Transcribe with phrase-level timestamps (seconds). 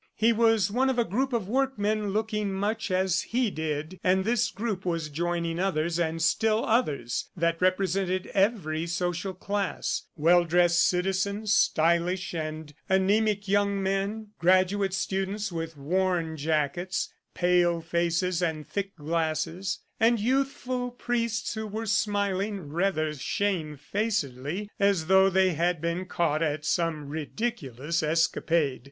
[0.15, 4.49] He was one of a group of workmen looking much as he did, and this
[4.49, 11.53] group was joining others and still others that represented every social class well dressed citizens,
[11.55, 19.81] stylish and anaemic young men, graduate students with worn jackets, pale faces and thick glasses,
[19.99, 26.65] and youthful priests who were smiling rather shamefacedly as though they had been caught at
[26.65, 28.79] some ridiculous escapade.